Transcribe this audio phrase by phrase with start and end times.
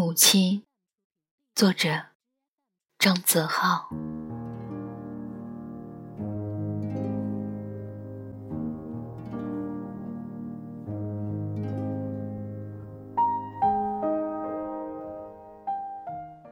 [0.00, 0.62] 母亲，
[1.56, 1.90] 作者
[3.00, 3.88] 张泽浩。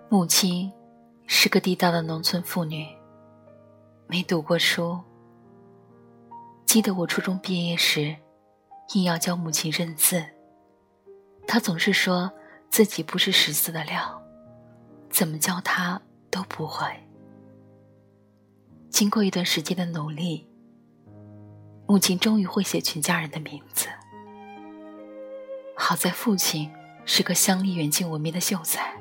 [0.08, 0.72] 母亲
[1.28, 2.84] 是个地道的农村妇女，
[4.08, 4.98] 没读过书。
[6.64, 8.16] 记得我初中毕业时，
[8.94, 10.24] 硬要教母亲认字，
[11.46, 12.32] 她总是说
[12.70, 14.22] 自己不是识字的料，
[15.10, 16.00] 怎么教他
[16.30, 16.86] 都不会。
[18.91, 20.48] 经过一段时间的努力，
[21.86, 23.88] 母亲终于会写全家人的名字。
[25.74, 26.70] 好在父亲
[27.05, 28.94] 是个乡里远近闻名的秀才。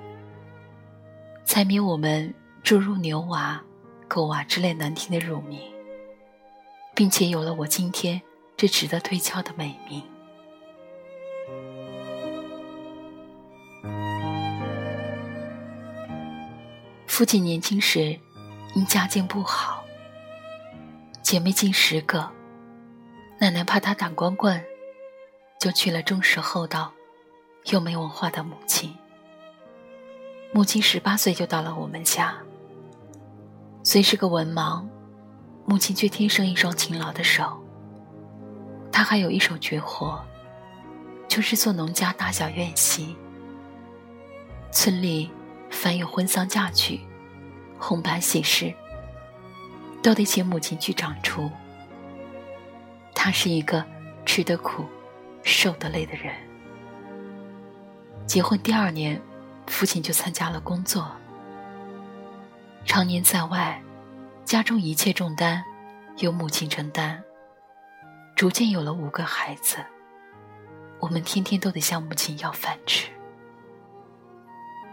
[1.45, 3.63] 才免我们注入牛娃、
[4.07, 5.59] 狗娃之类难听的乳名，
[6.93, 8.21] 并且有了我今天
[8.57, 10.01] 这值得推敲的美名。
[17.15, 18.19] 父亲年轻时
[18.73, 19.85] 因家境不好，
[21.21, 22.29] 姐妹近十个，
[23.39, 24.61] 奶奶怕他打光棍，
[25.57, 26.91] 就娶了忠实厚道
[27.67, 28.93] 又没文化的母亲。
[30.51, 32.35] 母亲十八岁就到了我们家，
[33.81, 34.85] 虽是个文盲，
[35.65, 37.63] 母亲却天生一双勤劳的手。
[38.91, 40.21] 她还有一手绝活，
[41.29, 43.15] 就是做农家大小院席。
[44.69, 45.31] 村里
[45.85, 46.99] 凡有婚丧嫁娶、
[47.77, 48.73] 红白喜事，
[50.01, 51.47] 都得请母亲去掌厨。
[53.13, 53.85] 她是一个
[54.25, 54.83] 吃得苦、
[55.43, 56.33] 受得累的人。
[58.25, 59.21] 结婚第二年。
[59.67, 61.11] 父亲就参加了工作，
[62.85, 63.81] 常年在外，
[64.43, 65.63] 家中一切重担
[66.17, 67.23] 由母亲承担。
[68.35, 69.77] 逐渐有了五个孩子，
[70.99, 73.09] 我们天天都得向母亲要饭吃。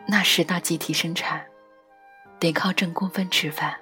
[0.07, 1.45] 那时大集体生产，
[2.39, 3.77] 得靠挣工分吃饭，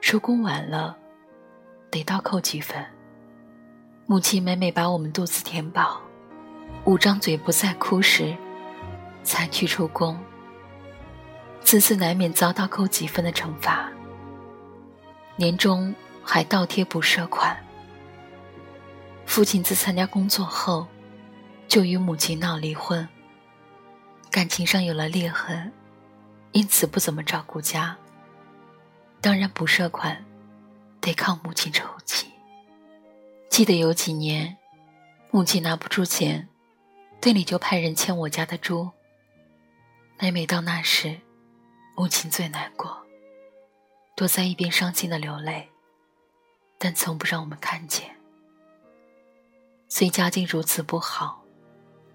[0.00, 0.96] 收工晚了，
[1.90, 2.84] 得倒扣几分。
[4.06, 6.00] 母亲每每把我们肚子填饱，
[6.84, 8.36] 捂张嘴不再哭时。
[9.24, 10.18] 才去出工，
[11.60, 13.88] 次次难免遭到扣几分的惩罚。
[15.36, 15.94] 年终
[16.24, 17.56] 还倒贴不赊款。
[19.24, 20.88] 父亲自参加工作后，
[21.68, 23.08] 就与母亲闹离婚，
[24.32, 25.70] 感情上有了裂痕，
[26.52, 27.94] 因此不怎么照顾家。
[29.20, 30.24] 当然不设款，
[31.02, 32.32] 得靠母亲筹集。
[33.50, 34.56] 记得有几年，
[35.30, 36.48] 母亲拿不出钱，
[37.20, 38.90] 队里就派人牵我家的猪。
[40.18, 41.20] 每每到那时，
[41.94, 43.06] 母亲最难过，
[44.16, 45.68] 躲在一边伤心的流泪，
[46.78, 48.16] 但从不让我们看见。
[49.90, 51.41] 虽家境如此不好，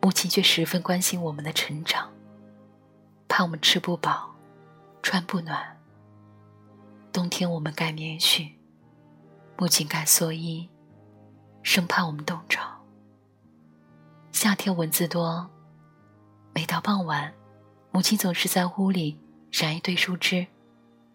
[0.08, 2.10] 母亲却十分关心我们的成长，
[3.28, 4.34] 怕我们吃不饱，
[5.04, 5.78] 穿不暖。
[7.12, 8.54] 冬天我们盖棉絮，
[9.58, 10.70] 母亲盖蓑衣，
[11.62, 12.58] 生怕我们冻着。
[14.32, 15.52] 夏天蚊子多，
[16.54, 17.34] 每到傍晚。
[17.92, 19.20] 母亲总是在屋里
[19.52, 20.48] 燃一堆树枝，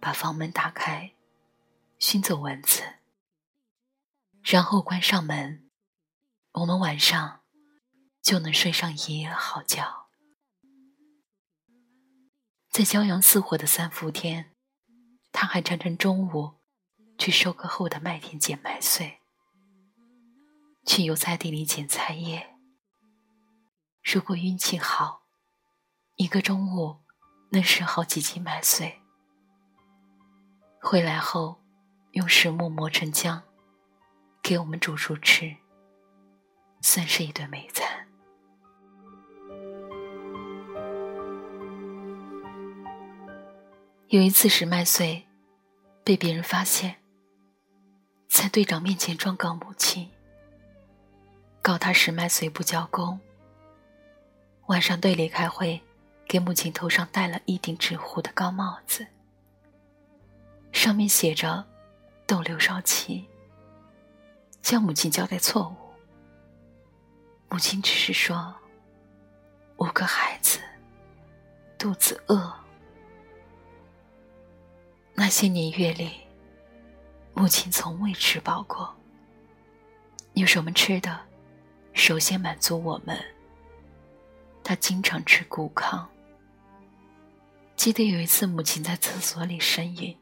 [0.00, 1.12] 把房门打开，
[1.98, 2.82] 熏走蚊子，
[4.42, 5.70] 然后关上门，
[6.52, 7.40] 我们晚上
[8.22, 10.06] 就能睡上一夜好觉。
[12.70, 14.54] 在骄阳似火的三伏天，
[15.32, 16.60] 他还常常中午
[17.18, 19.20] 去收割后的麦田捡麦穗，
[20.86, 22.56] 去油菜地里捡菜叶。
[24.02, 25.20] 如果运气好。
[26.16, 27.00] 一个中午
[27.50, 29.00] 能拾好几斤麦穗，
[30.78, 31.64] 回来后
[32.12, 33.42] 用石磨磨成浆，
[34.42, 35.56] 给我们煮熟吃，
[36.82, 38.11] 算是一顿美餐。
[44.12, 45.26] 有一次拾麦穗，
[46.04, 46.96] 被别人发现，
[48.28, 50.06] 在队长面前状告母亲，
[51.62, 53.18] 告他拾麦穗不交工。
[54.66, 55.80] 晚上队里开会。
[56.28, 59.06] 给母亲头上戴了一顶纸糊的高帽子，
[60.72, 61.66] 上面写着
[62.26, 63.28] “斗刘少奇”，
[64.62, 65.76] 向母亲交代错误。
[67.50, 68.54] 母亲只是说
[69.76, 70.58] ：“五个孩子，
[71.76, 72.54] 肚子饿。”
[75.24, 76.10] 那些年月里，
[77.32, 78.92] 母亲从未吃饱过。
[80.32, 81.16] 有什么吃的，
[81.92, 83.16] 首先满足我们。
[84.64, 86.08] 她经常吃谷糠。
[87.76, 90.18] 记得有一次，母亲在厕所里呻吟。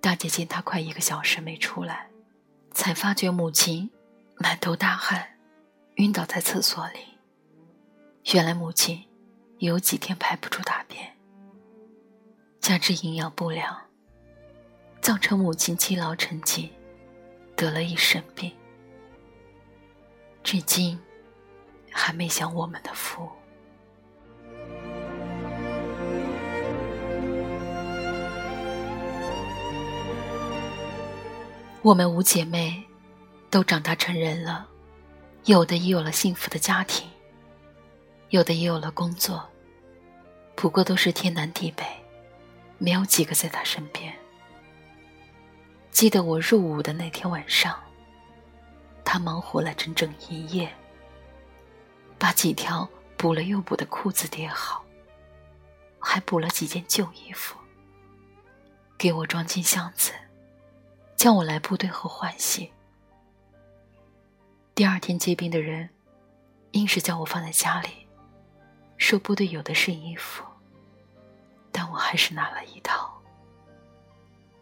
[0.00, 2.08] 大姐见她快一个小时没出来，
[2.70, 3.90] 才发觉母亲
[4.36, 5.28] 满头大汗，
[5.96, 7.00] 晕倒在厕所里。
[8.32, 9.06] 原来母亲
[9.58, 10.81] 有几天排不出大，
[12.62, 13.76] 加之营养不良，
[15.00, 16.70] 造成母亲积劳成疾，
[17.56, 18.52] 得了一身病，
[20.44, 20.96] 至今
[21.90, 23.28] 还没享我们的福。
[31.82, 32.80] 我们五姐妹
[33.50, 34.68] 都长大成人了，
[35.46, 37.10] 有的已有了幸福的家庭，
[38.28, 39.44] 有的也有了工作，
[40.54, 41.84] 不过都是天南地北，
[42.82, 44.12] 没有几个在他身边。
[45.92, 47.78] 记得我入伍的那天晚上，
[49.04, 50.68] 他忙活了整整一夜，
[52.18, 54.84] 把几条补了又补的裤子叠好，
[56.00, 57.56] 还补了几件旧衣服，
[58.98, 60.12] 给我装进箱子。
[61.14, 62.72] 叫我来部队后换洗。
[64.74, 65.88] 第二天接兵的人，
[66.72, 68.08] 硬是叫我放在家里，
[68.96, 70.42] 说部队有的是衣服，
[71.72, 73.10] 但我还是拿了一套，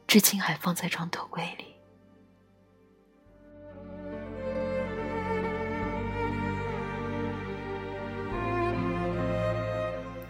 [0.06, 1.64] 至今还放在床头柜里。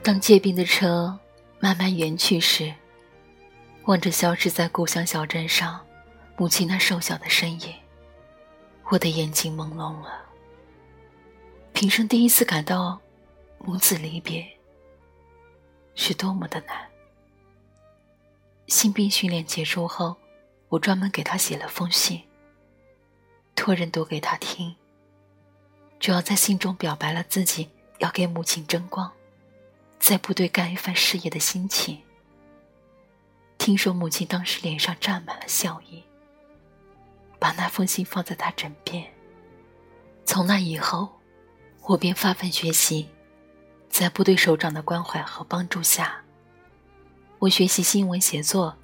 [0.02, 1.16] 当借兵的车
[1.60, 2.74] 慢慢远去时，
[3.84, 5.78] 望着消失在故乡小镇上。
[6.36, 7.74] 母亲那瘦小的身影，
[8.84, 10.22] 我的眼睛朦胧了。
[11.74, 12.98] 平生第一次感到，
[13.58, 14.42] 母子离别
[16.02, 16.88] 是多么的难。
[18.68, 20.16] 新兵训练结束后，
[20.70, 22.22] 我专门给他写了封信，
[23.54, 24.74] 托人读给他听。
[25.98, 27.68] 主要在信中表白了自己
[27.98, 29.12] 要给母亲争光，
[29.98, 32.00] 在部队干一番事业的心情。
[33.58, 36.02] 听说母亲当时脸上沾满了笑意。
[37.38, 39.04] 把那封信放在他枕边。
[40.24, 41.10] 从那以后，
[41.82, 43.06] 我便发奋学习，
[44.00, 46.22] 在部队首长的关怀和帮助下，
[47.38, 48.74] 我学习新闻写作、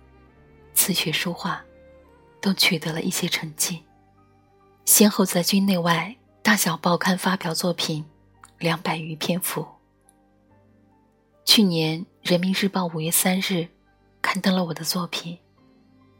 [0.75, 1.65] 词学书画，
[2.39, 3.81] 都取得了一些成绩，
[4.85, 8.05] 先后在军内外大小报刊发表作品
[8.59, 9.67] 两百余篇幅。
[11.47, 13.69] 去年《人民日报》五月三日
[14.21, 15.39] 刊登了我的作品，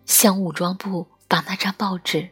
[0.07, 1.07] 向武装部。
[1.29, 2.31] 把那张报纸，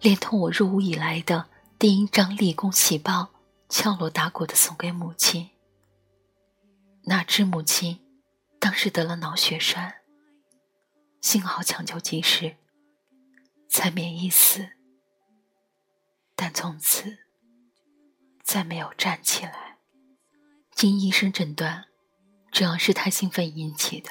[0.00, 1.44] 连同我入伍以来的
[1.78, 3.28] 第一张立功喜报，
[3.68, 5.50] 敲锣打鼓的送给母亲。
[7.08, 8.06] 哪知母亲
[8.60, 10.02] 当时得了脑血栓，
[11.22, 12.58] 幸好抢救及时，
[13.66, 14.72] 才免一死。
[16.36, 17.20] 但从此
[18.44, 19.78] 再没有站起来。
[20.72, 21.86] 经医生诊断，
[22.52, 24.10] 主要是太兴奋引起的。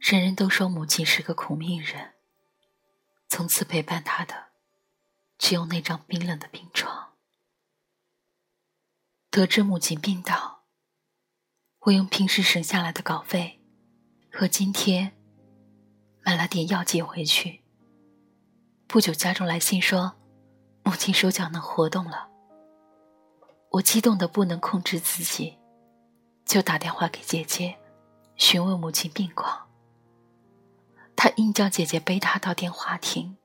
[0.00, 2.14] 人人都说母亲是个苦命人。
[3.28, 4.48] 从此陪伴他的，
[5.38, 7.14] 只有那张冰冷的病床。
[9.30, 10.57] 得知母亲病倒，
[11.82, 13.60] 我用平时省下来的稿费
[14.32, 15.12] 和津贴，
[16.22, 17.62] 买了点药寄回去。
[18.86, 20.16] 不久，家中来信说，
[20.82, 22.28] 母亲手脚能活动了。
[23.70, 25.56] 我激动的不能控制自己，
[26.44, 27.78] 就打电话给姐姐，
[28.36, 29.68] 询问母亲病况。
[31.14, 33.36] 他硬叫姐姐背他到电话亭。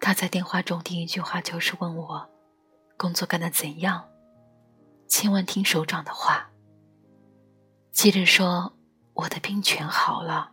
[0.00, 2.28] 他在电话中第一句话就是问我，
[2.96, 4.08] 工作干得怎样？
[5.08, 6.47] 千万听首长的话。
[7.98, 8.72] 接着说
[9.12, 10.52] 我的病全好了，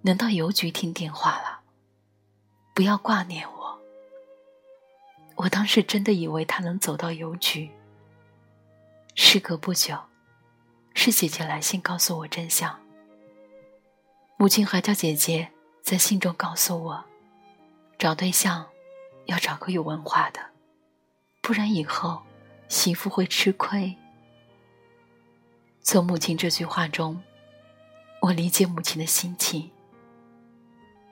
[0.00, 1.60] 能到邮局听电话了，
[2.72, 3.78] 不要挂念我。
[5.34, 7.70] 我当时真的以为他能走到邮局。
[9.14, 9.98] 事隔不久，
[10.94, 12.74] 是姐姐来信告诉我真相。
[14.38, 15.52] 母亲还叫姐姐
[15.82, 17.04] 在信中告诉我，
[17.98, 18.66] 找对象
[19.26, 20.40] 要找个有文化的，
[21.42, 22.22] 不然以后
[22.70, 23.94] 媳妇会吃亏。
[25.82, 27.20] 从母亲这句话中，
[28.20, 29.70] 我理解母亲的心情，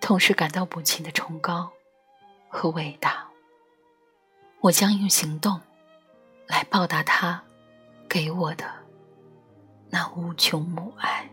[0.00, 1.72] 同时感到母亲的崇高
[2.48, 3.26] 和伟大。
[4.60, 5.60] 我将用行动
[6.46, 7.42] 来报答她
[8.08, 8.64] 给我的
[9.88, 11.28] 那无穷母爱。